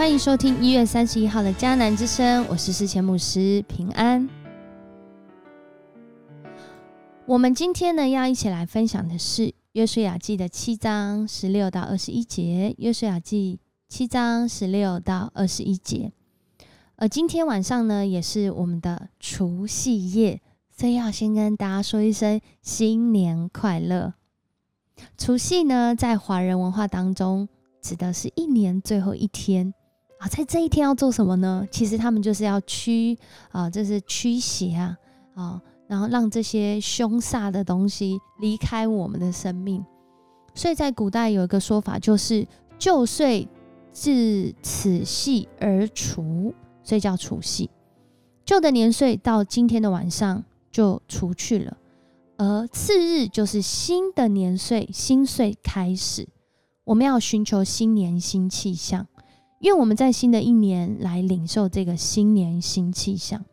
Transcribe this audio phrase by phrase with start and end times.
[0.00, 4.26] 欢迎收听一月三十一号的迦南之声，我是世前牧师平安。
[7.26, 12.74] 我们今天呢要一起来分享的是约书亚记的七章十六到二十一节。
[12.78, 13.60] 约书亚记
[13.90, 16.10] 七章十六到二十一节。
[16.96, 20.40] 而今天晚上呢，也是我们的除夕夜，
[20.74, 24.14] 所以要先跟大家说一声新年快乐。
[25.18, 27.46] 除夕呢，在华人文化当中，
[27.82, 29.74] 指的是一年最后一天
[30.20, 30.28] 啊。
[30.28, 31.66] 在这一天要做什么呢？
[31.70, 33.18] 其实他们就是要驱
[33.50, 34.96] 啊，这是驱邪啊
[35.34, 39.84] 啊，然后让这些凶煞的东西离开我们的生命。
[40.54, 42.46] 所以在古代有一个说法，就是
[42.78, 43.48] 旧岁
[43.92, 47.70] 至此系而除，所以叫除夕。
[48.44, 51.76] 旧的年岁到今天的晚上就除去了。
[52.36, 56.26] 而次日就是新的年岁，新岁开始，
[56.84, 59.06] 我们要寻求新年新气象，
[59.60, 63.44] 因为我们在新的一年来领受这个新年新气象。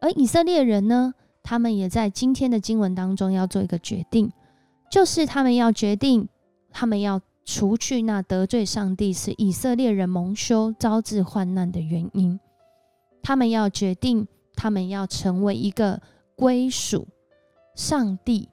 [0.00, 4.32] 而以色列人呢，他们也在今天的经文当中要做一个决定，
[4.90, 6.28] 就是他们要决定，
[6.72, 12.40] 他们要除去那得罪上帝使以色列人蒙羞、招致患难的原因。
[13.22, 14.26] 他们要决定，
[14.56, 16.02] 他们要成为一个
[16.34, 17.06] 归属。
[17.74, 18.48] 上帝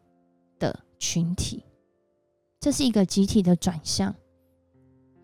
[0.60, 1.64] 的群体，
[2.60, 4.14] 这是一个集体的转向，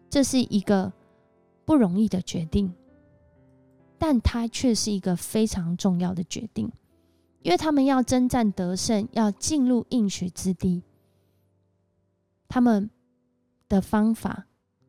[0.10, 0.94] 这是一个
[1.70, 2.74] 不容易的决定，
[4.00, 6.68] 但它却是一个非常重要的决定，
[7.44, 10.82] 因为他们要征战得胜，要进入应许之地，
[12.48, 12.90] 他们
[13.68, 14.48] 的方法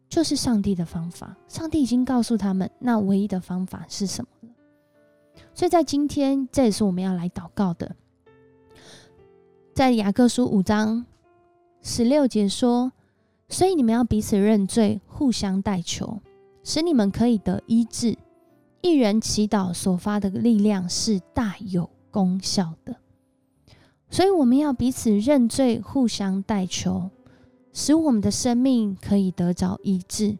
[0.08, 4.54] 就是上帝的方法，上帝已经告诉他们，那唯一的方法是什么了？
[5.52, 7.94] 所以在今天，这也是我们要来祷告的。
[9.74, 11.04] 在雅各书五章
[11.82, 12.90] 十六节说
[13.50, 16.22] ：“所以你们要彼此认罪，互相代求，
[16.70, 18.16] 使你们可以得医治。
[18.80, 22.94] 一人祈祷所发的力量是大有功效的。
[24.08, 27.10] 所以我们要彼此认罪，互相代求，
[27.72, 30.38] 使我们的生命可以得着医治。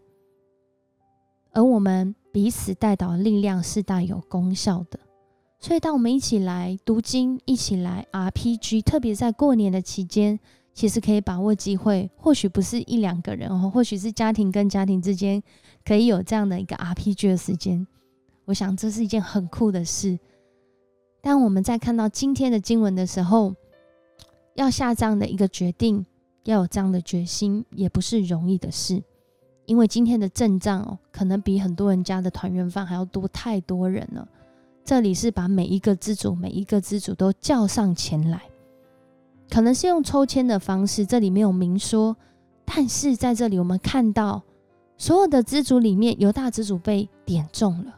[1.51, 5.01] 而我们彼此带祷的力量是大有功效的。”
[5.59, 10.39] 所以，当我们一起来读经，一起来 RPG，特别在过年的期间，
[10.73, 12.11] 其实可以把握机会。
[12.17, 15.43] 或许不是一两个人哦，或许是家庭跟家庭之间
[15.85, 17.87] 可以有这样的一个 RPG 的时间。
[18.47, 20.19] 我想这是一件很酷的事。
[21.21, 23.55] 当我们在看到今天的经文的时候，
[24.55, 26.05] 要下这样的一个决定，
[26.45, 29.03] 要有这样的决心，也不是容易的事。
[29.67, 34.27] 因为今天的阵仗哦，可能比很多人家的团圆饭还要多太多人了。
[34.85, 38.43] 这里是把每一个支主、每一个支主都叫上前来，
[39.51, 42.17] 可能是用抽签的方式，这里没有明说。
[42.65, 44.43] 但是在这里，我们看到
[44.97, 47.97] 所有的资主里面，犹大资主被点中了。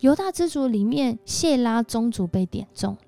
[0.00, 2.98] 犹大资主里面，谢拉宗族被点中了。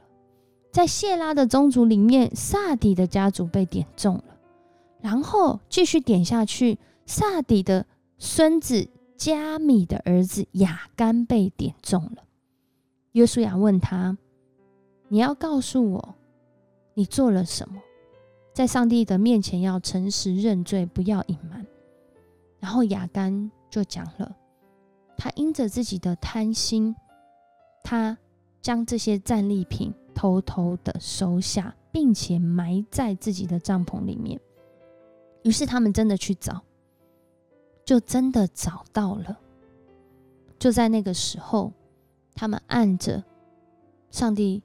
[0.73, 4.25] 在谢拉的宗族里面，萨底的家族被点中了。
[5.01, 7.85] 然后继续点下去，萨底的
[8.17, 12.25] 孙子加米的儿子雅干被点中了。
[13.13, 14.17] 约书亚问他
[15.09, 16.15] ：“你要告诉我，
[16.99, 17.81] 你做了什么？
[18.53, 21.65] 在上帝的面前要诚实认罪，不要隐瞒。”
[22.59, 24.37] 然后亚干就讲了，
[25.17, 26.97] 他因着自己的贪心，
[27.85, 28.19] 他
[28.61, 34.41] 将这些战利品偷偷的收下，并且埋在自己的帐篷里面。
[35.45, 36.61] 于是他们真的去找，
[37.85, 39.39] 就真的找到了。
[40.59, 41.73] 就在那个时候。
[42.41, 43.25] 他们按着
[44.13, 44.63] 上帝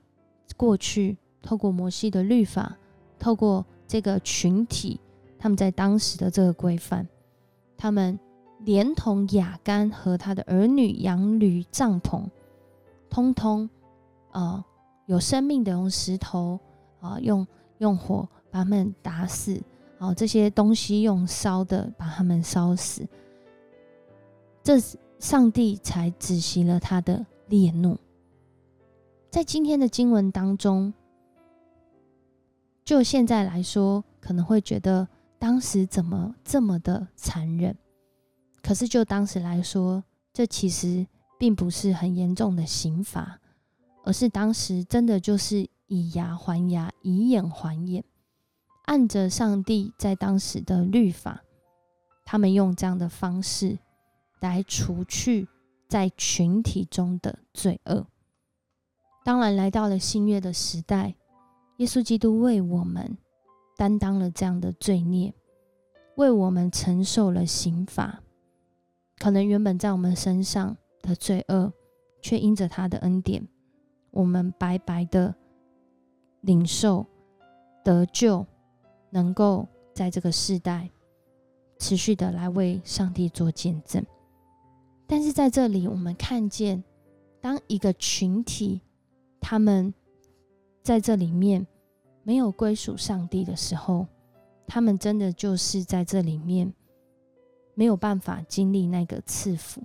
[0.55, 2.75] 过去透过摩西的律法，
[3.19, 4.99] 透过这个群体，
[5.37, 7.07] 他们在当时的这个规范，
[7.77, 8.17] 他们
[8.61, 12.23] 连同雅干和他的儿女养驴帐篷，
[13.09, 13.69] 通通
[14.31, 14.65] 啊
[15.05, 16.59] 有生命的用石头
[16.99, 17.45] 啊用
[17.77, 19.61] 用火把他们打死，
[19.99, 23.05] 啊这些东西用烧的把他们烧死，
[24.63, 24.79] 这
[25.19, 27.23] 上帝才止息了他的。
[27.49, 27.97] 烈怒，
[29.29, 30.91] 在今天的经文当中，
[32.85, 35.07] 就现在来说，可能会觉得
[35.39, 37.77] 当时怎么这么的残忍？
[38.61, 41.05] 可是就当时来说，这其实
[41.37, 43.39] 并不是很严重的刑罚，
[44.03, 48.03] 而是当时真的就是以牙还牙，以眼还眼，
[48.85, 51.43] 按着上帝在当时的律法，
[52.25, 53.79] 他们用这样的方式
[54.39, 55.47] 来除去。
[55.89, 58.07] 在群体中的罪恶，
[59.23, 61.13] 当然来到了新约的时代，
[61.83, 63.17] 耶稣基督为我们
[63.75, 65.33] 担当了这样的罪孽，
[66.15, 68.23] 为我们承受了刑罚。
[69.17, 71.73] 可能原本在我们身上的罪恶，
[72.21, 73.45] 却因着他的恩典，
[74.11, 75.35] 我们白白的
[76.39, 77.05] 领受
[77.83, 78.45] 得救，
[79.09, 80.89] 能够在这个世代
[81.79, 84.01] 持续的来为上帝做见证。
[85.05, 86.81] 但是在这里，我们看见，
[87.41, 88.79] 当一个群体
[89.41, 89.93] 他们
[90.81, 91.67] 在这里面
[92.23, 94.07] 没有归属上帝的时候，
[94.65, 96.73] 他们真的就是在这里面
[97.75, 99.83] 没有办法经历那个赐福。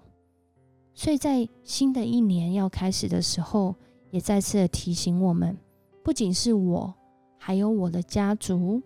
[0.94, 3.74] 所以在新的一年要开始的时候，
[4.10, 5.56] 也再次的提醒我们，
[6.02, 6.94] 不仅是我，
[7.36, 8.82] 还有我的家族，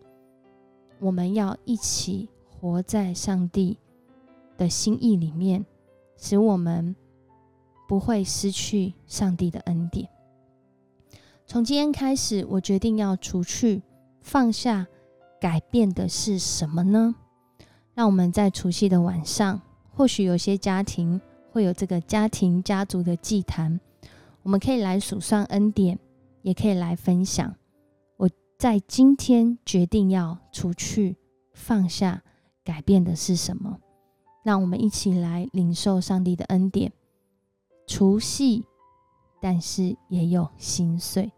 [0.99, 3.79] 我们要一起活在上帝
[4.57, 5.65] 的心意里面。
[6.25, 6.95] 使我们
[7.89, 10.09] 不会失去上帝的恩典。
[11.47, 13.83] 从今天开始，我决定要除去、
[14.21, 14.87] 放下、
[15.41, 17.15] 改变的是什么呢？
[17.95, 19.61] 让我们在除夕的晚上，
[19.91, 23.79] 或许有些家庭会有这个家庭家族的祭坛，
[24.43, 25.99] 我们可以来数算恩典，
[26.41, 27.55] 也可以来分享。
[28.17, 31.17] 我在今天决定要除去、
[31.53, 32.23] 放下、
[32.65, 33.79] 改变的是什么？
[34.43, 36.93] 让我们一起来领受上帝的恩典，
[37.87, 38.65] 除夕，
[39.43, 41.33] 但是也有心碎。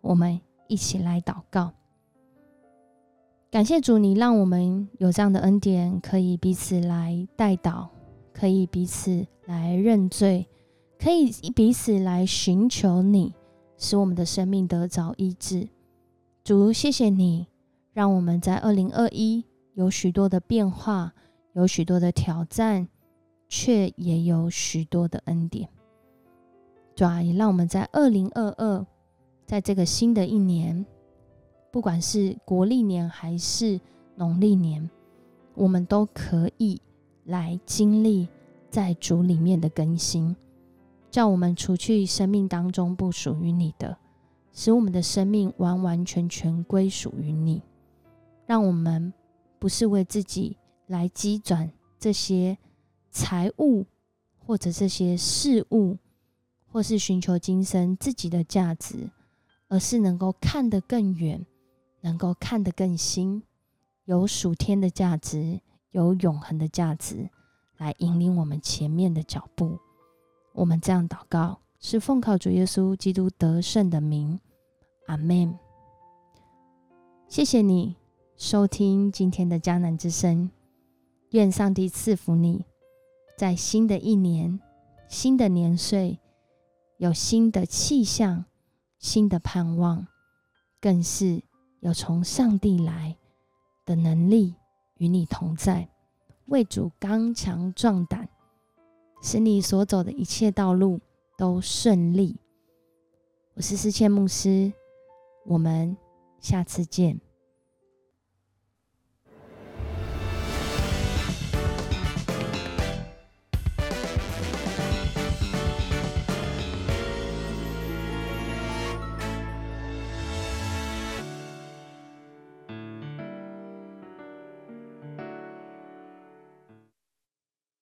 [0.00, 1.72] 我们一起来祷告，
[3.50, 7.88] 感谢主，你让我们有这样的恩典，可以彼此来代祷，
[8.32, 10.46] 可以彼此来认罪，
[10.96, 13.34] 可以彼此来寻求你，
[13.76, 15.68] 使我们的生命得着医治。
[16.44, 17.48] 主，谢谢你，
[17.92, 19.44] 让我们在二零二一
[19.74, 21.12] 有许多的变化。
[21.54, 22.86] 有许多的挑战，
[23.48, 25.68] 却也有许多的恩典。
[27.00, 28.86] 主，也让我们在二零二二，
[29.46, 30.84] 在这个新的一年，
[31.70, 33.80] 不管是国历年还是
[34.16, 34.90] 农历年，
[35.54, 36.80] 我们都可以
[37.24, 38.28] 来经历
[38.68, 40.36] 在主里面的更新，
[41.10, 43.96] 叫我们除去生命当中不属于你的，
[44.52, 47.62] 使我们的生命完完全全归属于你。
[48.44, 49.12] 让我们
[49.58, 50.56] 不是为自己。
[50.90, 51.70] 来积转
[52.00, 52.58] 这些
[53.12, 53.86] 财物，
[54.44, 55.96] 或者这些事物，
[56.72, 59.10] 或是寻求今生自己的价值，
[59.68, 61.44] 而是能够看得更远，
[62.00, 63.42] 能够看得更新，
[64.04, 67.28] 有属天的价值，有永恒的价值，
[67.76, 69.78] 来引领我们前面的脚步。
[70.52, 74.38] 我们这样祷告，是奉靠主耶稣基督得胜的名，
[75.06, 75.58] 阿门。
[77.26, 77.96] 谢谢你
[78.36, 80.50] 收听今天的迦南之声。
[81.30, 82.64] 愿上帝赐福你，
[83.36, 84.60] 在新的一年、
[85.08, 86.19] 新的年岁，
[87.00, 88.44] 有新的气象、
[88.98, 90.06] 新的盼望，
[90.82, 91.42] 更是
[91.80, 93.16] 有从上帝来
[93.86, 94.54] 的能力
[94.98, 95.88] 与你同在，
[96.44, 98.28] 为主刚强壮胆，
[99.22, 101.00] 使你所走的一切道路
[101.38, 102.36] 都顺利。
[103.54, 104.70] 我是思倩牧师，
[105.46, 105.96] 我们
[106.38, 107.18] 下次见。